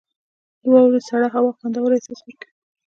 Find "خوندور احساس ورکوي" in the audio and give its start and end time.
1.57-2.51